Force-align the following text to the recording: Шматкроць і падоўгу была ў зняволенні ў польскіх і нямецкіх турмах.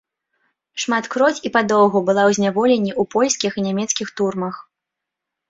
Шматкроць 0.83 1.43
і 1.49 1.51
падоўгу 1.57 2.01
была 2.07 2.23
ў 2.31 2.39
зняволенні 2.39 2.91
ў 3.01 3.13
польскіх 3.13 3.51
і 3.61 3.67
нямецкіх 3.69 4.07
турмах. 4.21 4.55